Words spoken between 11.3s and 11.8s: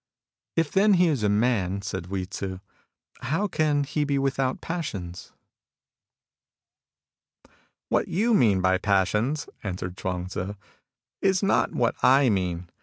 is not